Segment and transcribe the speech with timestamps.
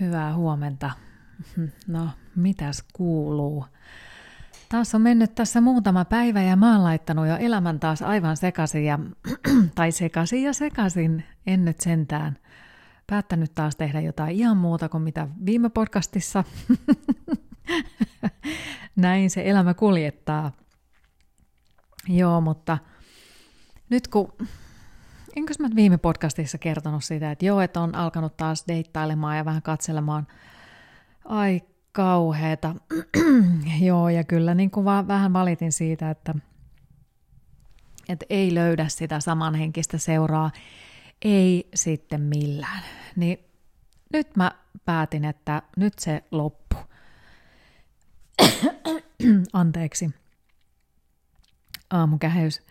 [0.00, 0.90] Hyvää huomenta.
[1.86, 3.66] No, mitäs kuuluu?
[4.68, 8.84] Taas on mennyt tässä muutama päivä ja mä oon laittanut jo elämän taas aivan sekaisin
[8.84, 8.98] ja,
[9.74, 12.38] tai sekaisin ja sekaisin, en nyt sentään.
[13.06, 16.44] Päättänyt taas tehdä jotain ihan muuta kuin mitä viime podcastissa.
[18.96, 20.52] Näin se elämä kuljettaa.
[22.08, 22.78] Joo, mutta
[23.90, 24.32] nyt kun
[25.36, 29.62] enkö mä viime podcastissa kertonut sitä, että joo, että on alkanut taas deittailemaan ja vähän
[29.62, 30.26] katselemaan.
[31.24, 31.60] Ai
[31.92, 32.74] kauheeta.
[33.86, 36.34] joo, ja kyllä niin kuin vaan vähän valitin siitä, että,
[38.08, 40.50] että ei löydä sitä samanhenkistä seuraa.
[41.22, 42.82] Ei sitten millään.
[43.16, 43.38] Niin
[44.12, 44.52] nyt mä
[44.84, 46.76] päätin, että nyt se loppu.
[49.52, 50.10] Anteeksi.
[51.90, 52.62] Aamukäheys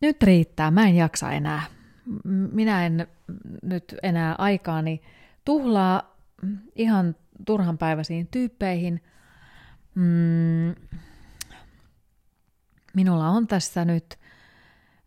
[0.00, 1.62] nyt riittää, mä en jaksa enää.
[2.52, 3.06] Minä en
[3.62, 5.02] nyt enää aikaani
[5.44, 6.16] tuhlaa
[6.76, 7.16] ihan
[7.46, 9.02] turhan päiväisiin tyyppeihin.
[9.94, 10.74] Mm,
[12.94, 14.18] minulla on tässä nyt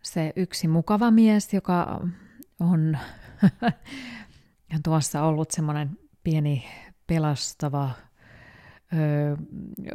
[0.01, 2.01] se yksi mukava mies, joka
[2.59, 2.97] on
[4.83, 6.65] tuossa ollut semmoinen pieni
[7.07, 7.91] pelastava,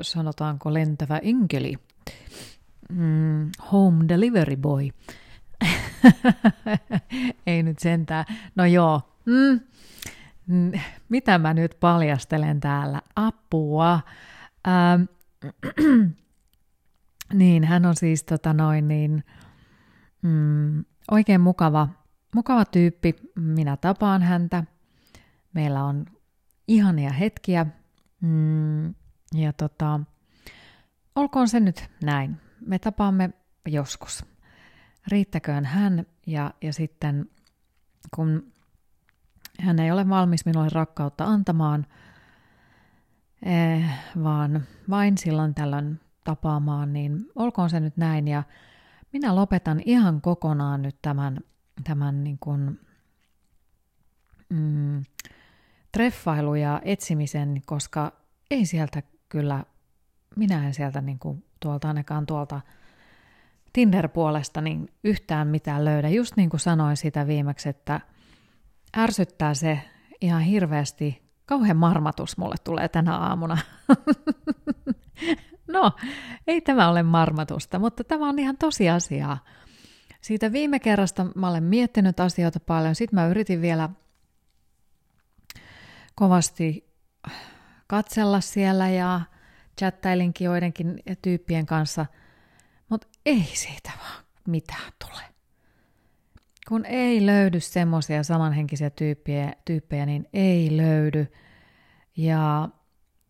[0.01, 1.79] sanotaanko lentävä enkeli
[2.91, 4.89] mm, home delivery boy.
[7.47, 8.25] Ei nyt sentään.
[8.55, 9.01] No joo.
[9.27, 9.61] Mm.
[11.09, 13.03] Mitä mä nyt paljastelen täällä?
[13.17, 14.01] Apua.
[14.69, 15.03] Ähm.
[17.33, 19.25] niin, hän on siis tota noin niin,
[20.23, 21.89] mm, oikein mukava,
[22.35, 23.15] mukava tyyppi.
[23.35, 24.65] Minä tapaan häntä.
[25.53, 26.07] Meillä on
[26.69, 27.67] ihania hetkiä.
[28.21, 28.95] Mm,
[29.35, 30.01] ja tota,
[31.15, 33.31] olkoon se nyt näin me tapaamme
[33.69, 34.25] joskus.
[35.09, 37.31] Riittäköön hän ja, ja sitten
[38.15, 38.53] kun
[39.61, 41.87] hän ei ole valmis minulle rakkautta antamaan,
[43.43, 43.85] eh,
[44.23, 48.29] vaan vain silloin tällöin tapaamaan, niin olkoon se nyt näin.
[48.29, 48.43] Ja
[49.13, 51.41] minä lopetan ihan kokonaan nyt tämän,
[51.85, 52.81] tämän niin kuin,
[54.49, 55.03] mm,
[55.93, 58.13] treffailu ja etsimisen, koska
[58.51, 59.65] ei sieltä kyllä,
[60.37, 62.61] minä en sieltä niin kuin tuolta ainakaan tuolta
[63.73, 66.09] Tinder-puolesta niin yhtään mitään löydä.
[66.09, 68.01] Just niin kuin sanoin sitä viimeksi, että
[68.97, 69.81] ärsyttää se
[70.21, 71.23] ihan hirveästi.
[71.47, 73.59] Kauhean marmatus mulle tulee tänä aamuna.
[75.75, 75.93] no,
[76.47, 79.39] ei tämä ole marmatusta, mutta tämä on ihan tosiasiaa.
[80.21, 82.95] Siitä viime kerrasta mä olen miettinyt asioita paljon.
[82.95, 83.89] Sitten mä yritin vielä
[86.15, 86.93] kovasti
[87.87, 89.21] katsella siellä ja
[89.79, 92.07] chattailinkin joidenkin tyyppien kanssa,
[92.89, 95.23] mutta ei siitä vaan mitään tule.
[96.69, 101.33] Kun ei löydy semmoisia samanhenkisiä tyyppejä, tyyppejä, niin ei löydy.
[102.17, 102.69] Ja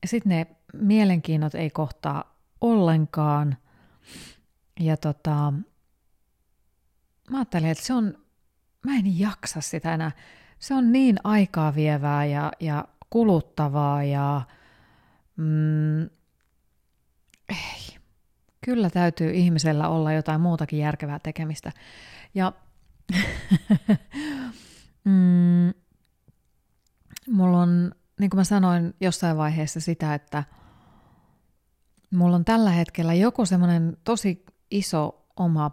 [0.06, 3.56] sitten ne mielenkiinnot ei kohtaa ollenkaan.
[4.80, 5.52] Ja tota,
[7.30, 8.18] mä ajattelin, että se on,
[8.86, 10.12] mä en jaksa sitä enää.
[10.58, 14.42] Se on niin aikaa vievää ja, ja kuluttavaa ja
[15.36, 16.10] mm,
[17.52, 17.98] ei.
[18.64, 21.72] Kyllä täytyy ihmisellä olla jotain muutakin järkevää tekemistä.
[22.34, 22.52] Ja
[25.04, 25.72] mm,
[27.30, 30.44] mulla on, niin kuin mä sanoin jossain vaiheessa sitä, että
[32.10, 35.70] mulla on tällä hetkellä joku semmoinen tosi iso oma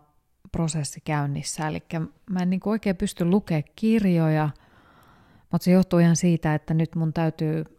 [0.52, 1.68] prosessi käynnissä.
[1.68, 1.84] Eli
[2.30, 4.50] mä en niin oikein pysty lukemaan kirjoja,
[5.52, 7.79] mutta se johtuu ihan siitä, että nyt mun täytyy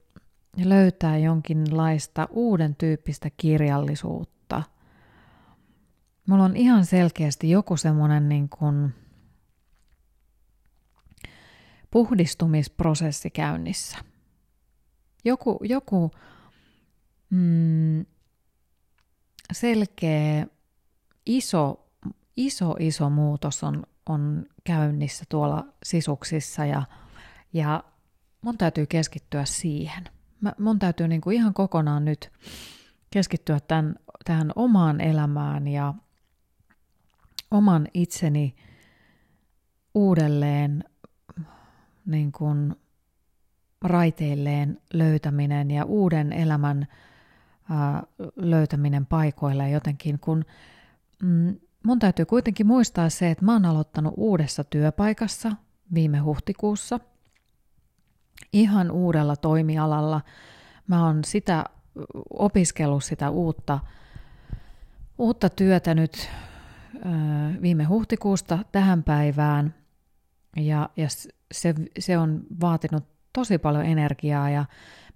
[0.57, 4.63] löytää jonkinlaista uuden tyyppistä kirjallisuutta.
[6.27, 8.95] Mulla on ihan selkeästi joku semmoinen niin kuin
[11.91, 13.99] puhdistumisprosessi käynnissä.
[15.25, 16.11] Joku, joku
[17.31, 18.07] mm,
[19.53, 20.47] selkeä,
[21.27, 21.91] iso,
[22.37, 26.83] iso, iso muutos on, on käynnissä tuolla sisuksissa ja,
[27.53, 27.85] ja
[28.43, 30.05] mun täytyy keskittyä siihen–
[30.41, 32.31] mä, mun täytyy niin kuin ihan kokonaan nyt
[33.11, 33.95] keskittyä tämän,
[34.25, 35.95] tähän omaan elämään ja
[37.51, 38.55] oman itseni
[39.95, 40.85] uudelleen
[42.07, 42.77] niin kuin
[43.83, 46.87] raiteilleen löytäminen ja uuden elämän
[47.71, 48.03] ää,
[48.37, 50.45] löytäminen paikoille jotenkin, kun
[51.23, 55.53] mm, mun täytyy kuitenkin muistaa se, että mä oon aloittanut uudessa työpaikassa
[55.95, 57.01] viime huhtikuussa–
[58.53, 60.21] ihan uudella toimialalla.
[60.87, 61.65] Mä oon sitä
[62.31, 63.79] opiskellut sitä uutta,
[65.19, 66.31] uutta työtä nyt
[67.63, 69.75] viime huhtikuusta tähän päivään
[70.57, 71.09] ja, ja
[71.53, 74.65] se, se on vaatinut tosi paljon energiaa ja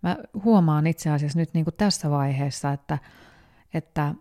[0.02, 2.98] mä huomaan itse asiassa nyt niin kuin tässä vaiheessa, että,
[3.74, 4.14] että,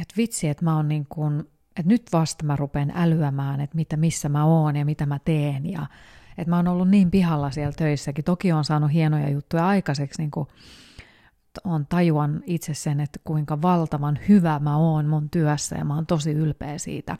[0.00, 1.40] että vitsi, että mä oon niin kuin,
[1.76, 5.70] että nyt vasta mä rupean älyämään, että mitä, missä mä oon ja mitä mä teen
[5.70, 5.86] ja
[6.38, 8.24] että mä oon ollut niin pihalla siellä töissäkin.
[8.24, 10.48] Toki on saanut hienoja juttuja aikaiseksi, niin kuin
[11.64, 16.06] on tajuan itse sen, että kuinka valtavan hyvä mä oon mun työssä ja mä oon
[16.06, 17.18] tosi ylpeä siitä.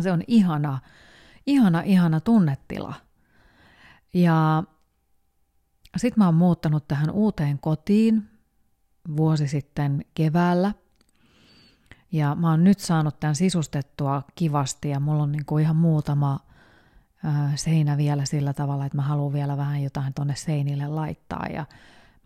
[0.00, 0.78] Se on ihana,
[1.46, 2.94] ihana, ihana tunnetila.
[4.14, 4.62] Ja
[5.96, 8.28] sitten mä oon muuttanut tähän uuteen kotiin
[9.16, 10.72] vuosi sitten keväällä.
[12.12, 16.40] Ja mä oon nyt saanut tämän sisustettua kivasti ja mulla on niinku ihan muutama
[17.54, 21.46] seinä vielä sillä tavalla, että mä haluan vielä vähän jotain tonne seinille laittaa.
[21.52, 21.66] Ja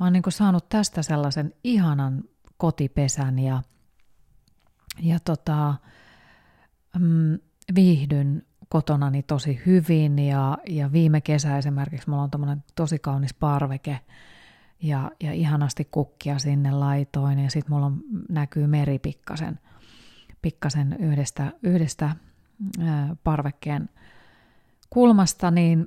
[0.00, 2.24] mä oon niinku saanut tästä sellaisen ihanan
[2.56, 3.62] kotipesän ja,
[5.02, 5.74] ja tota,
[6.98, 7.38] mm,
[7.74, 14.00] viihdyn kotonani tosi hyvin ja, ja viime kesä esimerkiksi mulla on tosi kaunis parveke
[14.82, 19.60] ja, ja ihanasti kukkia sinne laitoin ja sitten mulla on, näkyy meri pikkasen,
[20.42, 22.16] pikkasen yhdestä, yhdestä
[22.80, 23.88] ää, parvekkeen
[24.90, 25.86] kulmasta, niin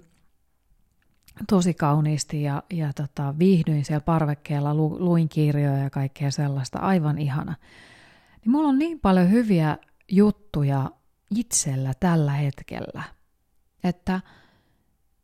[1.50, 7.18] tosi kauniisti ja, ja tota, viihdyin siellä parvekkeella, lu, luin kirjoja ja kaikkea sellaista, aivan
[7.18, 7.56] ihana.
[8.46, 9.78] Niin mulla on niin paljon hyviä
[10.12, 10.92] juttuja
[11.36, 13.04] itsellä tällä hetkellä,
[13.84, 14.22] että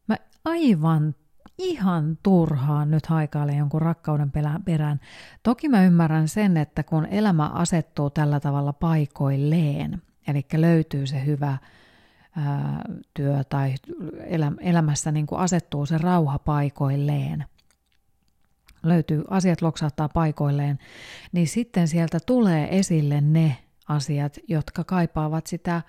[0.07, 1.15] mä aivan
[1.57, 4.31] ihan turhaan nyt haikailen jonkun rakkauden
[4.65, 4.99] perään.
[5.43, 11.57] Toki mä ymmärrän sen, että kun elämä asettuu tällä tavalla paikoilleen, eli löytyy se hyvä
[12.37, 13.75] ää, työ tai
[14.59, 17.45] elämässä niin kuin asettuu se rauha paikoilleen,
[18.83, 20.79] löytyy, asiat loksahtaa paikoilleen,
[21.31, 23.57] niin sitten sieltä tulee esille ne
[23.87, 25.81] asiat, jotka kaipaavat sitä,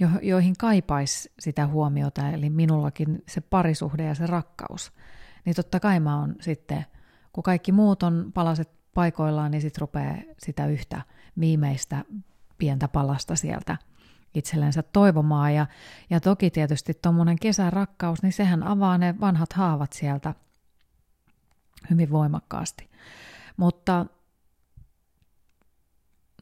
[0.00, 4.92] jo, joihin kaipaisi sitä huomiota, eli minullakin se parisuhde ja se rakkaus.
[5.44, 6.86] Niin totta kai mä oon sitten,
[7.32, 11.02] kun kaikki muut on palaset paikoillaan, niin sitten rupeaa sitä yhtä
[11.40, 12.04] viimeistä
[12.58, 13.76] pientä palasta sieltä
[14.34, 15.54] itsellensä toivomaan.
[15.54, 15.66] Ja,
[16.10, 20.34] ja toki tietysti tuommoinen kesärakkaus, niin sehän avaa ne vanhat haavat sieltä
[21.90, 22.90] hyvin voimakkaasti.
[23.56, 24.06] Mutta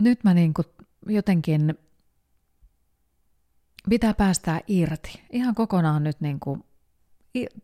[0.00, 0.66] nyt mä niin kuin
[1.06, 1.74] jotenkin
[3.88, 5.22] pitää päästää irti.
[5.30, 6.64] Ihan kokonaan nyt niin kuin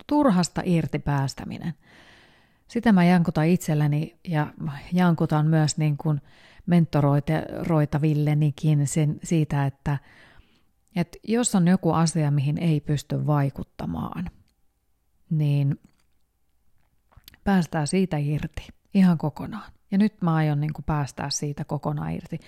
[0.06, 1.74] turhasta irti päästäminen.
[2.68, 4.46] Sitä mä jankutan itselleni ja
[4.92, 6.20] jankutan myös niin kuin
[6.66, 9.98] mentoroitavillenikin sen, siitä, että,
[10.96, 14.30] että jos on joku asia, mihin ei pysty vaikuttamaan,
[15.30, 15.80] niin
[17.44, 19.72] päästää siitä irti ihan kokonaan.
[19.90, 22.38] Ja nyt mä aion niin kuin päästää siitä kokonaan irti.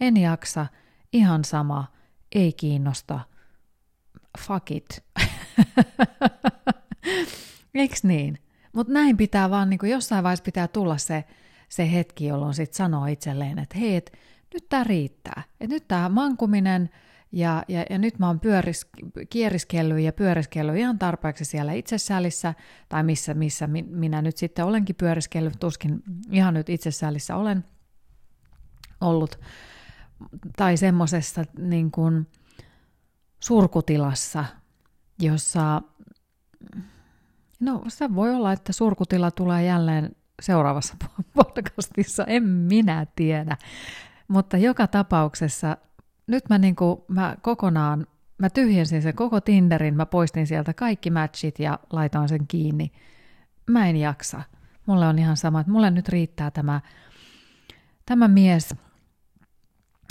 [0.00, 0.66] En jaksa,
[1.12, 1.92] ihan sama,
[2.34, 3.20] ei kiinnosta,
[4.38, 5.04] fuck it.
[7.74, 8.38] Eiks niin?
[8.72, 11.24] Mutta näin pitää vaan, niin kuin jossain vaiheessa pitää tulla se,
[11.68, 14.12] se hetki, jolloin sit sanoo itselleen, että hei, et,
[14.54, 15.42] nyt tämä riittää.
[15.60, 16.90] Et nyt tämä mankuminen
[17.32, 18.86] ja, ja, ja nyt mä oon pyöris,
[19.30, 22.54] kieriskellyt ja pyöriskellyt ihan tarpeeksi siellä itsessälissä,
[22.88, 27.64] tai missä, missä minä nyt sitten olenkin pyöriskellyt, tuskin ihan nyt itsessälissä olen
[29.00, 29.40] ollut,
[30.56, 32.26] tai semmoisessa niin kuin
[33.40, 34.44] surkutilassa,
[35.18, 35.82] jossa,
[37.60, 40.96] no se voi olla, että surkutila tulee jälleen seuraavassa
[41.34, 43.56] podcastissa, en minä tiedä.
[44.28, 45.76] Mutta joka tapauksessa
[46.26, 48.06] nyt mä, niin kuin, mä kokonaan,
[48.38, 52.92] mä tyhjensin sen koko Tinderin, mä poistin sieltä kaikki matchit ja laitoin sen kiinni.
[53.70, 54.42] Mä en jaksa.
[54.86, 56.80] Mulle on ihan sama, että mulle nyt riittää tämä,
[58.06, 58.74] tämä mies,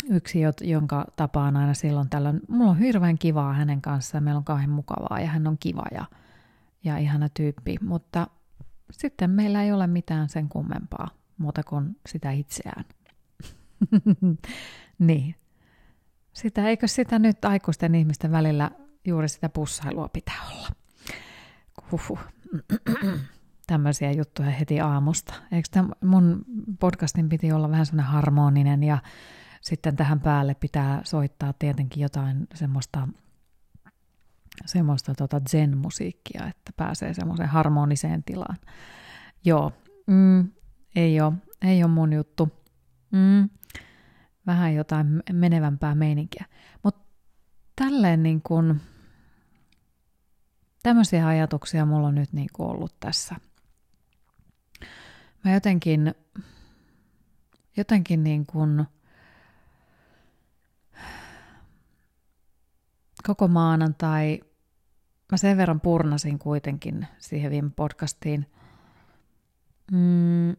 [0.09, 2.41] yksi, jonka tapaan aina silloin tällöin.
[2.49, 6.05] Mulla on hirveän kivaa hänen kanssaan, meillä on kauhean mukavaa ja hän on kiva ja,
[6.83, 8.27] ja ihana tyyppi, mutta
[8.91, 12.85] sitten meillä ei ole mitään sen kummempaa muuta kuin sitä itseään.
[14.99, 15.35] niin.
[16.33, 18.71] Sitä, eikö sitä nyt aikuisten ihmisten välillä
[19.05, 20.69] juuri sitä pussailua pitää olla?
[21.91, 22.19] Huhhuh.
[23.67, 25.33] Tämmöisiä juttuja heti aamusta.
[25.51, 26.45] Eikö tämän mun
[26.79, 28.97] podcastin piti olla vähän semmoinen harmoninen ja
[29.61, 33.07] sitten tähän päälle pitää soittaa tietenkin jotain semmoista
[34.65, 38.57] semmoista tota zen-musiikkia, että pääsee semmoiseen harmoniseen tilaan.
[39.45, 39.71] Joo,
[40.07, 40.51] mm,
[40.95, 42.49] ei ole, ei mun juttu.
[43.11, 43.49] Mm,
[44.47, 46.45] vähän jotain menevämpää meininkiä.
[46.83, 47.05] Mutta
[47.75, 48.81] tälleen niin kuin,
[50.83, 53.35] tämmöisiä ajatuksia mulla on nyt niin ollut tässä.
[55.45, 56.15] Mä jotenkin,
[57.77, 58.85] jotenkin niin kuin
[63.27, 64.39] koko maanantai
[65.31, 68.45] mä sen verran purnasin kuitenkin siihen viime podcastiin.
[69.91, 70.55] Mm,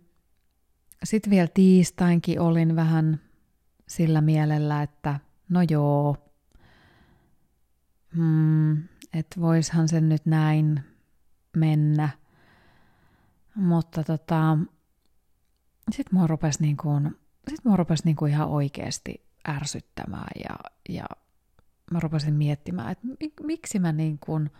[1.04, 3.20] Sitten vielä tiistainkin olin vähän
[3.88, 6.16] sillä mielellä, että no joo,
[8.14, 8.76] mm,
[9.12, 10.80] että voishan sen nyt näin
[11.56, 12.08] mennä.
[13.54, 14.58] Mutta tota,
[15.90, 17.16] sitten mua rupesi, niin kuin,
[17.48, 20.56] sit mua rupesi niin kuin ihan oikeasti ärsyttämään ja,
[20.88, 21.06] ja
[21.90, 23.06] mä rupesin miettimään, että
[23.42, 24.50] miksi mä niin kuin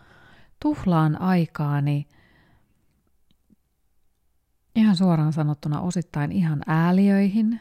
[0.59, 2.07] tuhlaan aikaani
[4.75, 7.59] ihan suoraan sanottuna osittain ihan ääliöihin.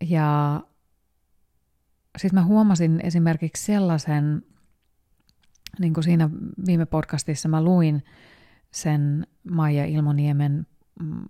[0.00, 0.60] Ja
[2.16, 4.42] sitten mä huomasin esimerkiksi sellaisen,
[5.78, 6.30] niin kuin siinä
[6.66, 8.04] viime podcastissa mä luin
[8.70, 10.66] sen Maija Ilmoniemen
[11.00, 11.24] mm,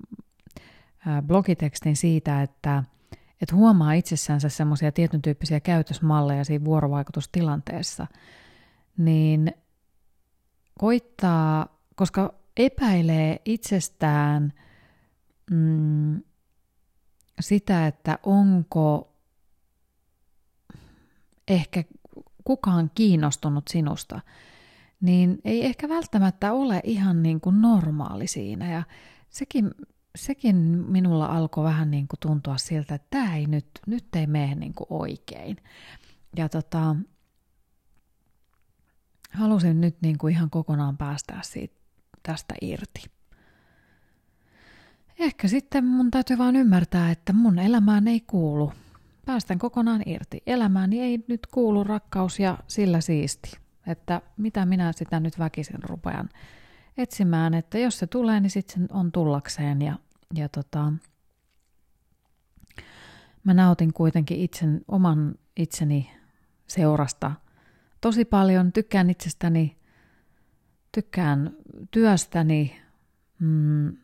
[1.26, 2.84] blogitekstin siitä, että,
[3.42, 8.06] että huomaa itsessänsä semmoisia tietyn tyyppisiä käytösmalleja siinä vuorovaikutustilanteessa,
[8.96, 9.52] niin
[10.78, 14.52] koittaa, koska epäilee itsestään
[15.50, 16.22] mm,
[17.40, 19.12] sitä, että onko
[21.48, 21.84] ehkä
[22.44, 24.20] kukaan kiinnostunut sinusta,
[25.00, 28.72] niin ei ehkä välttämättä ole ihan niin kuin normaali siinä.
[28.72, 28.82] Ja
[29.30, 29.70] sekin,
[30.16, 30.56] sekin
[30.88, 34.74] minulla alkoi vähän niin kuin tuntua siltä, että tämä ei nyt, nyt ei mene niin
[34.74, 35.56] kuin oikein.
[36.36, 36.96] Ja tota,
[39.30, 41.74] halusin nyt niin kuin ihan kokonaan päästää siitä,
[42.22, 43.02] tästä irti.
[45.18, 48.72] Ehkä sitten mun täytyy vaan ymmärtää, että mun elämään ei kuulu.
[49.26, 50.42] Päästän kokonaan irti.
[50.46, 53.50] Elämääni ei nyt kuulu rakkaus ja sillä siisti.
[53.86, 56.28] Että mitä minä sitä nyt väkisin rupean
[56.96, 59.82] etsimään, että jos se tulee, niin sitten on tullakseen.
[59.82, 59.98] Ja,
[60.34, 60.92] ja tota,
[63.44, 66.10] mä nautin kuitenkin itsen, oman itseni
[66.66, 67.32] seurasta
[68.00, 68.72] tosi paljon.
[68.72, 69.76] Tykkään itsestäni,
[70.92, 71.56] tykkään
[71.90, 72.80] työstäni,
[73.38, 73.96] mm,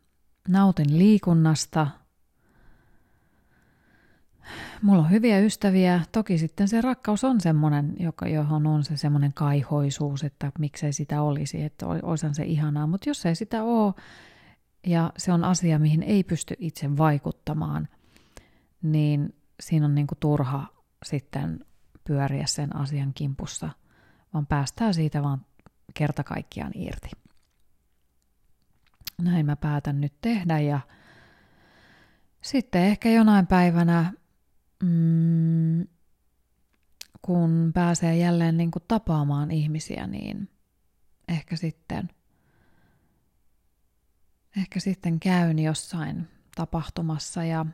[0.49, 1.87] nautin liikunnasta.
[4.83, 6.01] Mulla on hyviä ystäviä.
[6.13, 11.23] Toki sitten se rakkaus on semmoinen, joka, johon on se semmoinen kaihoisuus, että miksei sitä
[11.23, 12.87] olisi, että olisihan se ihanaa.
[12.87, 13.95] Mutta jos ei sitä ole,
[14.87, 17.89] ja se on asia, mihin ei pysty itse vaikuttamaan,
[18.83, 20.67] niin siinä on niinku turha
[21.07, 21.65] sitten
[22.05, 23.69] pyöriä sen asian kimpussa,
[24.35, 25.47] vaan päästään siitä vaan
[25.95, 27.11] kerta kaikkiaan irti.
[29.23, 30.81] Näin mä päätän nyt tehdä ja
[32.41, 34.13] sitten ehkä jonain päivänä,
[34.83, 35.87] mm,
[37.23, 40.49] kun pääsee jälleen niin kuin tapaamaan ihmisiä, niin
[41.29, 42.09] ehkä sitten,
[44.57, 47.67] ehkä sitten käyn jossain tapahtumassa ja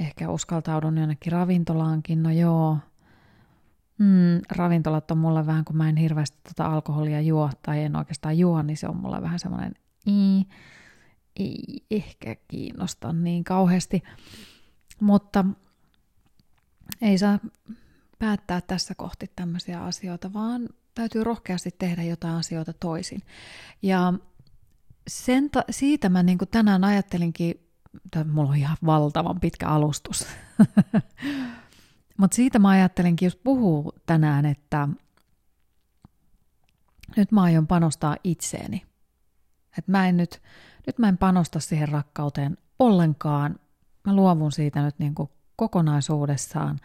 [0.00, 2.22] ehkä uskaltaudun jonnekin ravintolaankin.
[2.22, 2.78] No joo,
[3.98, 8.38] Mm, ravintolat on mulle vähän, kun mä en hirveästi tota alkoholia juo tai en oikeastaan
[8.38, 9.74] juo, niin se on mulle vähän semmoinen,
[10.06, 10.44] ei,
[11.36, 14.02] ei ehkä kiinnosta niin kauheasti.
[15.00, 15.44] Mutta
[17.00, 17.38] ei saa
[18.18, 23.22] päättää tässä kohti tämmöisiä asioita, vaan täytyy rohkeasti tehdä jotain asioita toisin.
[23.82, 24.12] Ja
[25.08, 27.54] sen ta- siitä mä niin tänään ajattelinkin,
[28.04, 30.26] että mulla on ihan valtavan pitkä alustus,
[32.16, 34.88] Mutta siitä mä ajattelenkin jos puhuu tänään, että
[37.16, 38.86] nyt mä aion panostaa itseeni.
[39.78, 40.42] Että mä en nyt,
[40.86, 43.58] nyt mä en panosta siihen rakkauteen ollenkaan.
[44.06, 46.78] Mä luovun siitä nyt niin kuin kokonaisuudessaan.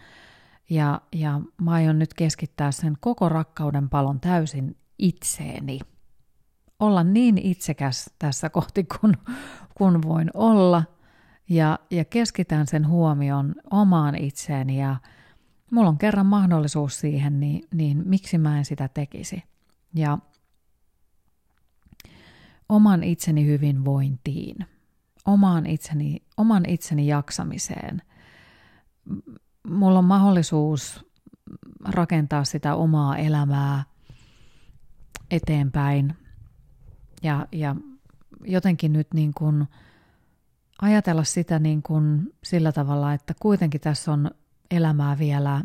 [0.69, 5.79] Ja, ja mä aion nyt keskittää sen koko rakkauden palon täysin itseeni.
[6.79, 9.13] Olla niin itsekäs tässä kohti, kun,
[9.77, 10.83] kun voin olla.
[11.49, 14.95] Ja, ja keskitän sen huomion omaan itseeni ja,
[15.71, 19.43] mulla on kerran mahdollisuus siihen, niin, niin miksi mä en sitä tekisi.
[19.93, 20.17] Ja
[22.69, 24.55] oman itseni hyvinvointiin,
[25.27, 28.01] oman itseni, oman itseni jaksamiseen.
[29.67, 31.05] Mulla on mahdollisuus
[31.85, 33.83] rakentaa sitä omaa elämää
[35.31, 36.15] eteenpäin
[37.23, 37.75] ja, ja
[38.45, 39.67] jotenkin nyt niin kuin
[40.81, 44.31] ajatella sitä niin kuin sillä tavalla, että kuitenkin tässä on
[44.71, 45.63] elämää vielä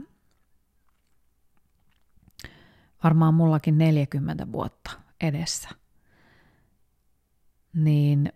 [3.04, 4.90] varmaan mullakin 40 vuotta
[5.20, 5.68] edessä.
[7.74, 8.32] Niin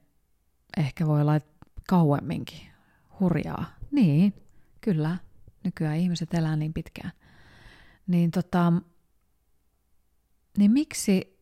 [0.76, 1.40] ehkä voi olla
[1.88, 2.60] kauemminkin.
[3.20, 3.64] Hurjaa.
[3.90, 4.34] Niin,
[4.80, 5.16] kyllä.
[5.64, 7.12] Nykyään ihmiset elää niin pitkään.
[8.06, 8.72] Niin tota,
[10.58, 11.38] niin miksi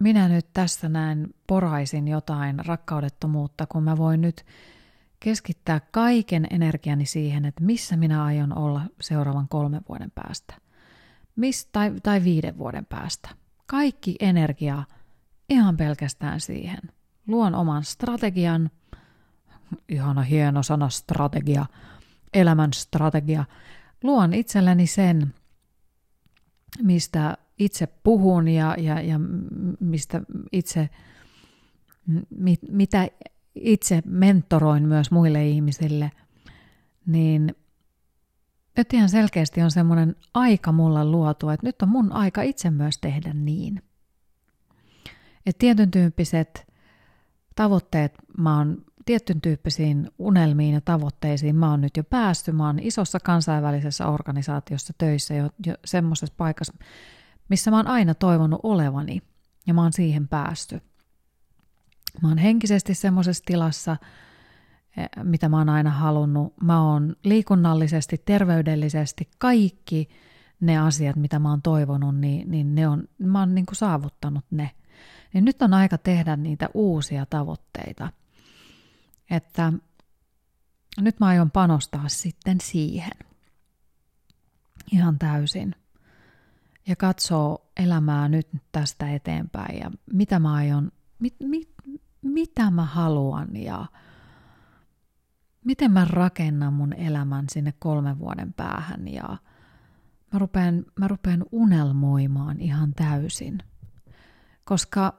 [0.00, 4.46] minä nyt tässä näin poraisin jotain rakkaudettomuutta, kun mä voin nyt
[5.20, 10.54] keskittää kaiken energiani siihen, että missä minä aion olla seuraavan kolmen vuoden päästä.
[11.36, 13.28] Mis, tai, tai viiden vuoden päästä.
[13.66, 14.82] Kaikki energia
[15.48, 16.78] ihan pelkästään siihen.
[17.28, 18.70] Luon oman strategian,
[19.88, 21.66] ihana hieno sana strategia,
[22.34, 23.44] elämän strategia.
[24.02, 25.34] Luon itselleni sen,
[26.82, 29.20] mistä itse puhun ja, ja, ja
[29.80, 30.20] mistä
[30.52, 30.90] itse,
[32.30, 33.08] mit, mitä
[33.54, 36.12] itse mentoroin myös muille ihmisille,
[37.06, 37.54] niin
[38.76, 42.98] nyt ihan selkeästi on semmoinen aika mulla luotu, että nyt on mun aika itse myös
[42.98, 43.82] tehdä niin.
[45.46, 46.67] Että tietyn tyyppiset
[47.58, 52.56] tavoitteet mä oon tietyn tyyppisiin unelmiin ja tavoitteisiin mä oon nyt jo päässyt.
[52.56, 56.74] Mä oon isossa kansainvälisessä organisaatiossa töissä jo, jo semmoisessa paikassa,
[57.48, 59.22] missä mä oon aina toivonut olevani
[59.66, 60.80] ja mä oon siihen päästy.
[62.22, 63.96] Mä oon henkisesti semmoisessa tilassa,
[64.96, 66.54] eh, mitä mä oon aina halunnut.
[66.62, 70.08] Mä oon liikunnallisesti, terveydellisesti, kaikki
[70.60, 74.44] ne asiat, mitä mä oon toivonut, niin, niin ne on, mä oon niin kuin saavuttanut
[74.50, 74.70] ne.
[75.32, 78.12] Niin nyt on aika tehdä niitä uusia tavoitteita.
[79.30, 79.72] Että
[81.00, 83.12] nyt mä aion panostaa sitten siihen
[84.92, 85.74] ihan täysin
[86.86, 91.74] ja katsoo elämää nyt tästä eteenpäin ja mitä mä aion, mit, mit,
[92.22, 93.86] mitä mä haluan ja
[95.64, 99.36] miten mä rakennan mun elämän sinne kolmen vuoden päähän ja
[100.32, 103.58] mä rupean, mä rupean unelmoimaan ihan täysin.
[104.68, 105.14] Koska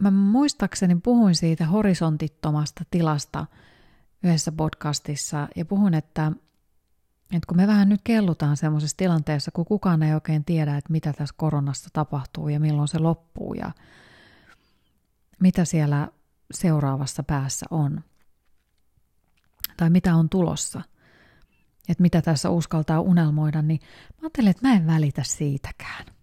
[0.00, 3.46] mä muistaakseni puhuin siitä horisontittomasta tilasta
[4.24, 6.32] yhdessä podcastissa ja puhun, että,
[7.32, 11.12] että kun me vähän nyt kellutaan semmoisessa tilanteessa, kun kukaan ei oikein tiedä, että mitä
[11.12, 13.70] tässä koronassa tapahtuu ja milloin se loppuu ja
[15.40, 16.08] mitä siellä
[16.50, 18.04] seuraavassa päässä on.
[19.76, 20.82] Tai mitä on tulossa.
[21.88, 26.15] Että mitä tässä uskaltaa unelmoida, niin mä ajattelin, että mä en välitä siitäkään.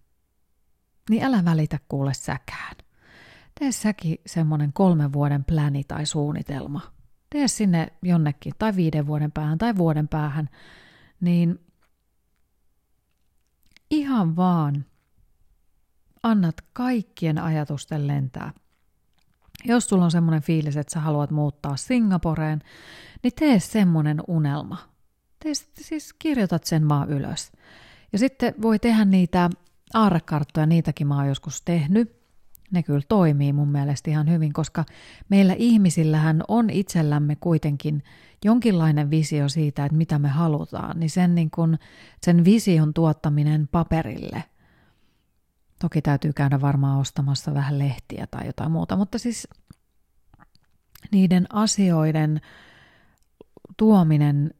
[1.10, 2.76] Niin älä välitä kuule säkään.
[3.58, 6.80] Tee säkin semmoinen kolmen vuoden pläni tai suunnitelma.
[7.30, 10.48] Tee sinne jonnekin, tai viiden vuoden päähän, tai vuoden päähän,
[11.20, 11.58] niin
[13.90, 14.84] ihan vaan
[16.22, 18.52] annat kaikkien ajatusten lentää–
[19.64, 22.62] jos sulla on semmoinen fiilis, että sä haluat muuttaa Singaporeen,
[23.22, 24.78] niin tee semmoinen unelma.
[25.42, 27.52] Tee, siis kirjoitat sen vaan ylös.
[28.12, 29.50] Ja sitten voi tehdä niitä
[29.94, 32.24] aarrekarttoja, niitäkin mä oon joskus tehnyt.
[32.70, 34.84] Ne kyllä toimii mun mielestä ihan hyvin, koska
[35.28, 38.02] meillä ihmisillähän on itsellämme kuitenkin
[38.44, 41.78] jonkinlainen visio siitä, että mitä me halutaan, niin sen, niin kun,
[42.22, 44.44] sen vision tuottaminen paperille–
[45.84, 49.48] Toki täytyy käydä varmaan ostamassa vähän lehtiä tai jotain muuta, mutta siis
[51.12, 52.40] niiden asioiden
[53.76, 54.54] tuominen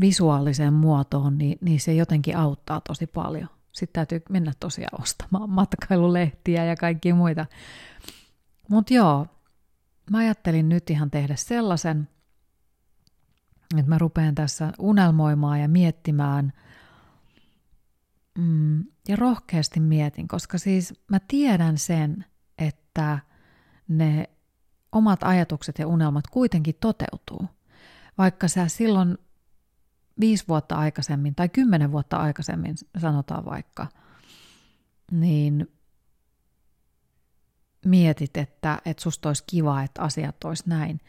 [0.00, 3.48] visuaaliseen muotoon, niin, niin se jotenkin auttaa tosi paljon.
[3.74, 7.46] Sitten täytyy mennä tosiaan ostamaan matkailulehtiä ja kaikkia muita.
[8.68, 9.26] Mutta joo,
[10.10, 12.08] mä ajattelin nyt ihan tehdä sellaisen,
[13.78, 16.52] että mä rupean tässä unelmoimaan ja miettimään–
[18.38, 22.24] Mm, ja rohkeasti mietin, koska siis mä tiedän sen,
[22.58, 23.18] että
[23.88, 24.30] ne
[24.92, 27.48] omat ajatukset ja unelmat kuitenkin toteutuu.
[28.18, 29.18] Vaikka sä silloin
[30.20, 33.86] viisi vuotta aikaisemmin tai kymmenen vuotta aikaisemmin, sanotaan vaikka,
[35.10, 35.68] niin
[37.86, 41.00] mietit, että, että susta olisi kiva, että asiat olisi näin,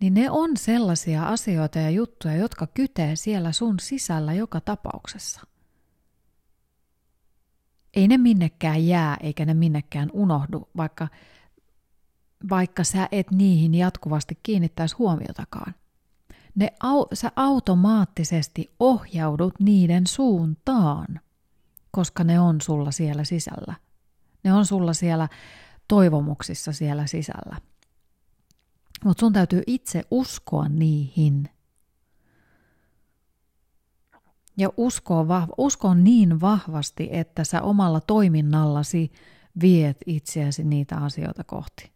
[0.00, 5.40] niin ne on sellaisia asioita ja juttuja, jotka kytee siellä sun sisällä joka tapauksessa–
[7.96, 11.08] ei ne minnekään jää eikä ne minnekään unohdu, vaikka,
[12.50, 15.74] vaikka sä et niihin jatkuvasti kiinnittäisi huomiotakaan.
[16.54, 21.20] Ne, au, sä automaattisesti ohjaudut niiden suuntaan,
[21.90, 23.74] koska ne on sulla siellä sisällä.
[24.44, 25.28] Ne on sulla siellä
[25.88, 27.56] toivomuksissa siellä sisällä.
[29.04, 31.48] Mutta sun täytyy itse uskoa niihin
[34.56, 39.12] ja uskoo, vahva, uskoo niin vahvasti, että sä omalla toiminnallasi
[39.60, 41.93] viet itseäsi niitä asioita kohti.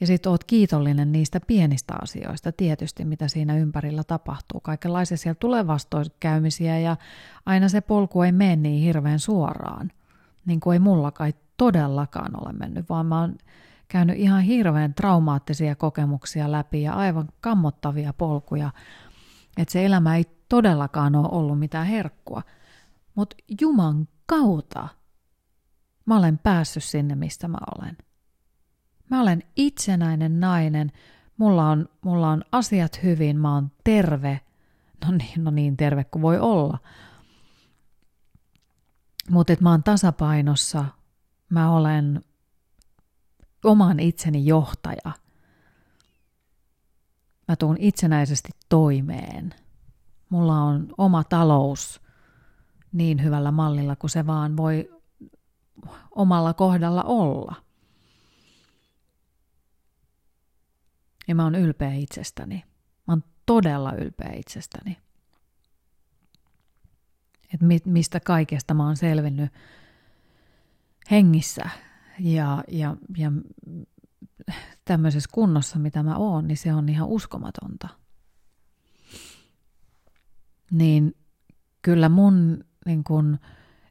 [0.00, 4.60] Ja sit oot kiitollinen niistä pienistä asioista tietysti, mitä siinä ympärillä tapahtuu.
[4.60, 6.96] Kaikenlaisia siellä tulee vastoinkäymisiä ja
[7.46, 9.90] aina se polku ei mene niin hirveän suoraan.
[10.46, 13.36] Niin kuin ei mulla kai todellakaan ole mennyt, vaan mä oon
[13.88, 18.70] käynyt ihan hirveän traumaattisia kokemuksia läpi ja aivan kammottavia polkuja.
[19.56, 22.42] Että se elämä ei todellakaan ole ollut mitään herkkua.
[23.14, 24.88] Mutta Juman kautta
[26.04, 27.96] mä olen päässyt sinne, mistä mä olen.
[29.10, 30.92] Mä olen itsenäinen nainen,
[31.36, 34.40] mulla on, mulla on asiat hyvin, mä oon terve,
[35.04, 36.78] no niin, no niin terve kuin voi olla.
[39.30, 40.84] Mutta mä oon tasapainossa,
[41.48, 42.24] mä olen
[43.64, 45.12] oman itseni johtaja.
[47.48, 49.54] Mä tuun itsenäisesti toimeen.
[50.28, 52.00] Mulla on oma talous
[52.92, 54.90] niin hyvällä mallilla kuin se vaan voi
[56.10, 57.54] omalla kohdalla olla.
[61.28, 62.64] Ja mä oon ylpeä itsestäni.
[63.06, 64.98] Mä oon todella ylpeä itsestäni.
[67.54, 69.52] Että mistä kaikesta mä oon selvinnyt
[71.10, 71.70] hengissä
[72.18, 73.32] ja, ja, ja
[74.84, 77.88] tämmöisessä kunnossa, mitä mä oon, niin se on ihan uskomatonta.
[80.70, 81.16] Niin
[81.82, 83.38] kyllä mun, niin kun,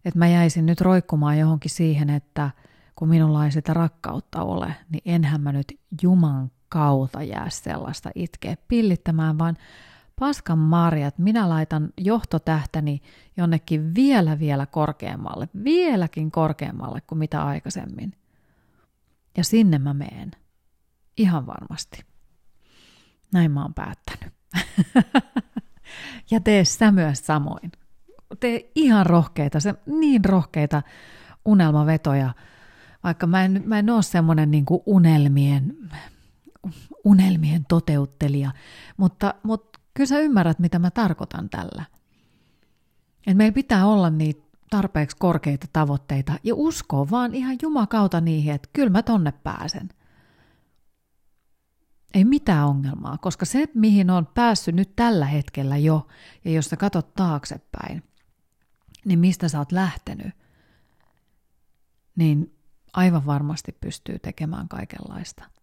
[0.05, 2.51] että mä jäisin nyt roikkumaan johonkin siihen, että
[2.95, 8.57] kun minulla ei sitä rakkautta ole, niin enhän mä nyt Juman kautta jää sellaista itkeä
[8.67, 9.57] pillittämään, vaan
[10.19, 13.01] paskan marjat, minä laitan johtotähtäni
[13.37, 18.13] jonnekin vielä vielä korkeammalle, vieläkin korkeammalle kuin mitä aikaisemmin.
[19.37, 20.31] Ja sinne mä meen.
[21.17, 22.05] Ihan varmasti.
[23.33, 24.33] Näin mä oon päättänyt.
[26.31, 27.71] ja tee sä myös samoin.
[28.39, 30.81] Tee ihan rohkeita, se, niin rohkeita
[31.45, 32.33] unelmavetoja,
[33.03, 35.77] vaikka mä en, mä en ole semmoinen niin unelmien,
[37.03, 38.51] unelmien toteuttelija,
[38.97, 41.85] mutta, mutta Kyllä sä ymmärrät, mitä mä tarkoitan tällä.
[43.27, 48.69] Et meillä pitää olla niitä tarpeeksi korkeita tavoitteita ja uskoa vaan ihan jumakauta niihin, että
[48.73, 49.89] kyllä mä tonne pääsen.
[52.13, 56.07] Ei mitään ongelmaa, koska se, mihin on päässyt nyt tällä hetkellä jo,
[56.45, 58.03] ja jos sä katsot taaksepäin,
[59.05, 60.33] niin mistä sä oot lähtenyt,
[62.15, 62.55] niin
[62.93, 65.56] aivan varmasti pystyy tekemään kaikenlaista.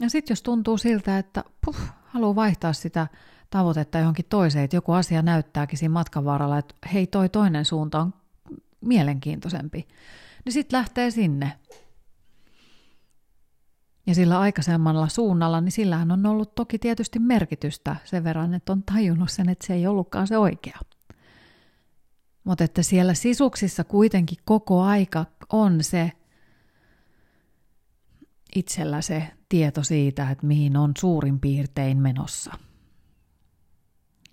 [0.00, 3.06] Ja sitten jos tuntuu siltä, että puh, haluaa vaihtaa sitä
[3.50, 8.00] tavoitetta johonkin toiseen, että joku asia näyttääkin siinä matkan varrella, että hei toi toinen suunta
[8.00, 8.14] on
[8.80, 9.88] mielenkiintoisempi,
[10.44, 11.52] niin sitten lähtee sinne.
[14.06, 18.82] Ja sillä aikaisemmalla suunnalla, niin sillähän on ollut toki tietysti merkitystä sen verran, että on
[18.82, 20.78] tajunnut sen, että se ei ollutkaan se oikea.
[22.44, 26.12] Mutta että siellä sisuksissa kuitenkin koko aika on se
[28.54, 32.52] itsellä se tieto siitä, että mihin on suurin piirtein menossa.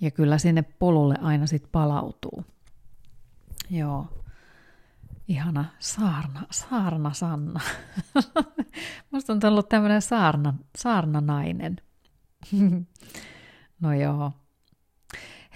[0.01, 2.45] Ja kyllä sinne polulle aina sitten palautuu.
[3.69, 4.07] Joo.
[5.27, 7.59] Ihana saarna, saarna Sanna.
[9.11, 11.77] Musta on tullut tämmöinen saarna, saarnanainen.
[13.81, 14.31] no joo.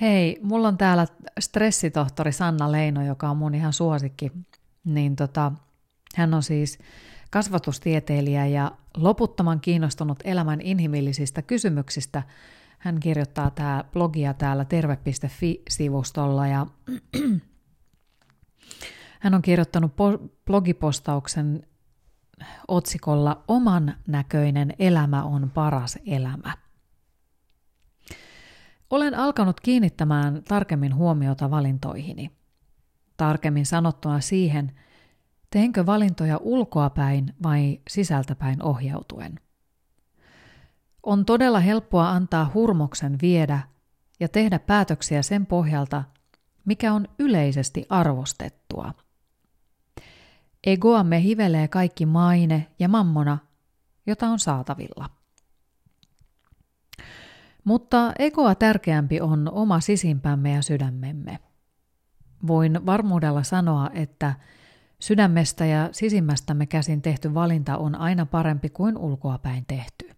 [0.02, 1.08] Hei, mulla on täällä
[1.39, 4.32] stressitohtori Sanna Leino, joka on mun ihan suosikki.
[4.84, 5.52] Niin tota,
[6.15, 6.80] hän on siis
[7.32, 12.24] kasvatustieteilijä ja loputtoman kiinnostunut elämän inhimillisistä kysymyksistä.
[12.80, 16.67] Hän kirjoittaa tää blogia täällä terve.fi-sivustolla ja
[19.20, 21.67] hän on kirjoittanut po- blogipostauksen
[22.67, 26.58] otsikolla Oman näköinen elämä on paras elämä.
[28.89, 32.32] Olen alkanut kiinnittämään tarkemmin huomiota valintoihini.
[33.17, 34.72] Tarkemmin sanottuna siihen,
[35.52, 39.40] Teenkö valintoja ulkoapäin vai sisältäpäin ohjautuen?
[41.04, 43.60] On todella helppoa antaa hurmoksen viedä
[44.20, 46.04] ja tehdä päätöksiä sen pohjalta,
[46.66, 48.94] mikä on yleisesti arvostettua.
[50.64, 53.38] Egoamme hivelee kaikki maine ja mammona,
[54.08, 55.10] jota on saatavilla.
[57.64, 61.40] Mutta egoa tärkeämpi on oma sisimpämme ja sydämemme.
[62.48, 64.34] Voin varmuudella sanoa, että
[65.02, 70.10] Sydämestä ja sisimmästämme käsin tehty valinta on aina parempi kuin ulkoapäin tehty.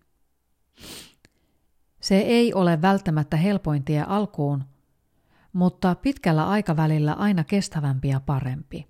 [1.99, 4.63] Se ei ole välttämättä helpoin tie alkuun,
[5.53, 8.87] mutta pitkällä aikavälillä aina kestävämpi ja parempi.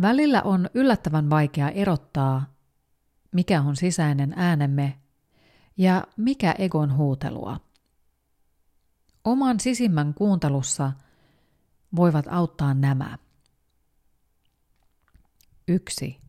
[0.00, 2.54] Välillä on yllättävän vaikea erottaa,
[3.32, 4.98] mikä on sisäinen äänemme
[5.76, 7.60] ja mikä egon huutelua.
[9.24, 10.92] Oman sisimmän kuuntelussa
[11.96, 13.18] voivat auttaa nämä.
[15.68, 16.20] Yksi.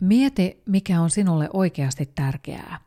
[0.00, 2.80] Mieti, mikä on sinulle oikeasti tärkeää.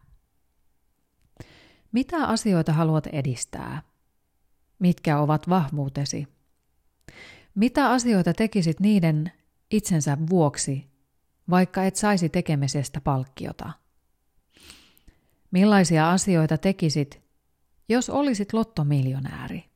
[1.91, 3.81] Mitä asioita haluat edistää?
[4.79, 6.27] Mitkä ovat vahvuutesi?
[7.55, 9.31] Mitä asioita tekisit niiden
[9.71, 10.87] itsensä vuoksi,
[11.49, 13.71] vaikka et saisi tekemisestä palkkiota?
[15.51, 17.21] Millaisia asioita tekisit,
[17.89, 19.72] jos olisit lottomiljonääri?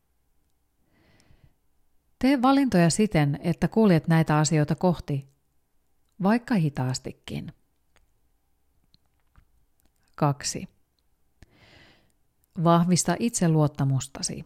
[2.20, 5.28] Tee valintoja siten, että kuljet näitä asioita kohti,
[6.24, 7.54] vaikka hitaastikin.
[10.16, 10.68] 2.
[12.64, 14.46] Vahvista itseluottamustasi.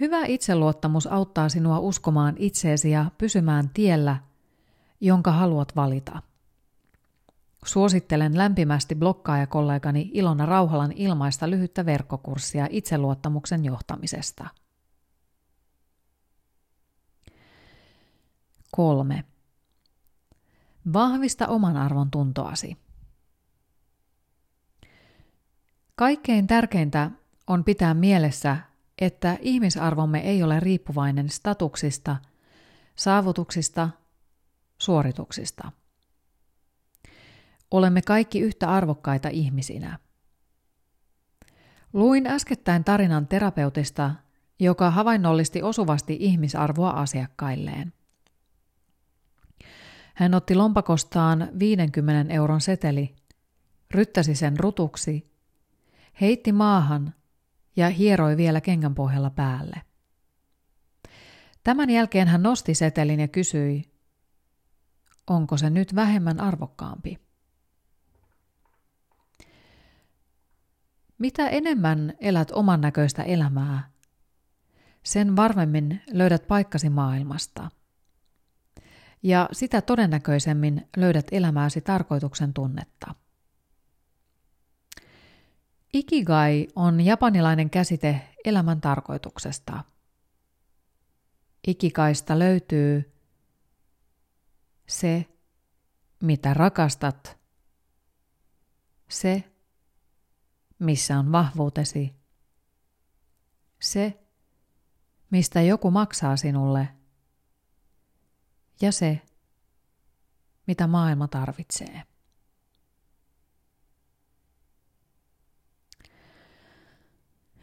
[0.00, 4.16] Hyvä itseluottamus auttaa sinua uskomaan itseesi ja pysymään tiellä,
[5.00, 6.22] jonka haluat valita.
[7.64, 14.48] Suosittelen lämpimästi blokkaajakollegani Ilona Rauhalan ilmaista lyhyttä verkkokurssia itseluottamuksen johtamisesta.
[18.76, 19.24] 3.
[20.92, 22.76] Vahvista oman arvon tuntoasi.
[25.96, 27.10] Kaikkein tärkeintä
[27.46, 28.56] on pitää mielessä,
[28.98, 32.16] että ihmisarvomme ei ole riippuvainen statuksista,
[32.96, 33.90] saavutuksista,
[34.78, 35.72] suorituksista.
[37.70, 39.98] Olemme kaikki yhtä arvokkaita ihmisinä.
[41.92, 44.10] Luin äskettäin tarinan terapeutista,
[44.60, 47.92] joka havainnollisti osuvasti ihmisarvoa asiakkailleen.
[50.14, 53.14] Hän otti lompakostaan 50 euron seteli,
[53.90, 55.32] ryttäsi sen rutuksi,
[56.20, 57.14] heitti maahan
[57.76, 59.82] ja hieroi vielä kengän pohjalla päälle.
[61.64, 63.92] Tämän jälkeen hän nosti setelin ja kysyi,
[65.26, 67.18] onko se nyt vähemmän arvokkaampi.
[71.18, 73.90] Mitä enemmän elät oman näköistä elämää,
[75.02, 77.70] sen varmemmin löydät paikkasi maailmasta.
[79.22, 83.14] Ja sitä todennäköisemmin löydät elämääsi tarkoituksen tunnetta.
[85.92, 89.84] Ikigai on japanilainen käsite elämän tarkoituksesta.
[91.66, 93.12] Ikikaista löytyy
[94.88, 95.26] se,
[96.22, 97.38] mitä rakastat,
[99.08, 99.44] se,
[100.78, 102.14] missä on vahvuutesi,
[103.80, 104.22] se,
[105.30, 106.88] mistä joku maksaa sinulle,
[108.82, 109.20] ja se,
[110.66, 112.02] mitä maailma tarvitsee.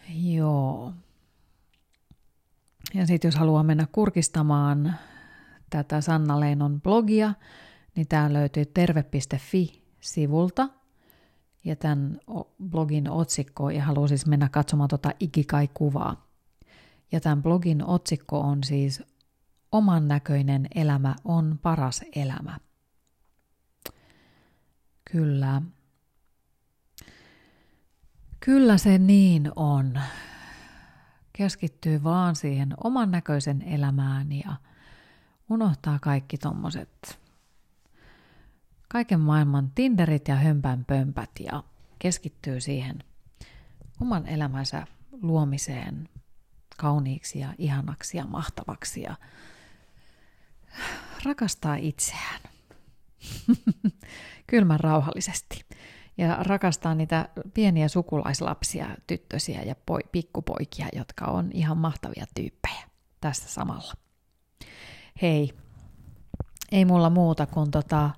[0.10, 0.94] Joo.
[2.94, 4.96] Ja sitten jos haluaa mennä kurkistamaan
[5.70, 7.34] tätä Sanna Leinon blogia,
[7.96, 10.70] niin tämä löytyy terve.fi-sivulta.
[11.64, 12.20] Ja tämän
[12.70, 16.28] blogin otsikko, ja haluaa siis mennä katsomaan tuota Ikikai-kuvaa.
[17.12, 19.04] Ja tämän blogin otsikko on siis
[19.72, 22.60] Oman näköinen elämä on paras elämä.
[25.12, 25.62] Kyllä,
[28.40, 30.00] Kyllä se niin on.
[31.34, 34.56] Keskittyy vaan siihen oman näköisen elämään ja
[35.50, 37.20] unohtaa kaikki tommoset
[38.88, 41.64] kaiken maailman tinderit ja hömpänpömpät ja
[42.00, 43.04] keskittyy siihen
[44.02, 44.88] oman elämänsä
[45.22, 46.10] luomiseen
[46.78, 49.16] kauniiksi ja ihanaksi ja mahtavaksi ja
[51.26, 52.42] rakastaa itseään.
[54.48, 55.66] Kylmän rauhallisesti
[56.18, 62.90] ja rakastaa niitä pieniä sukulaislapsia, tyttösiä ja poi, pikkupoikia, jotka on ihan mahtavia tyyppejä
[63.22, 63.94] tässä samalla.
[65.22, 65.54] Hei,
[66.72, 68.10] ei mulla muuta kuin tota,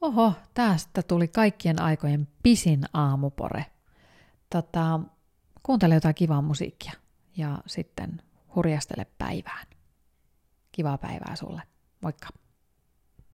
[0.00, 3.66] oho, tästä tuli kaikkien aikojen pisin aamupore.
[4.50, 5.00] Tota,
[5.62, 6.92] kuuntele jotain kivaa musiikkia
[7.36, 8.22] ja sitten
[8.54, 9.66] hurjastele päivään.
[10.74, 11.62] Kivaa päivää sulle.
[12.00, 12.28] Moikka!